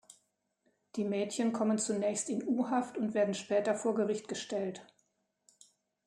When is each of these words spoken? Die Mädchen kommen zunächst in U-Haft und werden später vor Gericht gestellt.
Die 0.95 1.03
Mädchen 1.03 1.53
kommen 1.53 1.77
zunächst 1.77 2.27
in 2.31 2.41
U-Haft 2.47 2.97
und 2.97 3.13
werden 3.13 3.35
später 3.35 3.75
vor 3.75 3.93
Gericht 3.93 4.27
gestellt. 4.27 4.83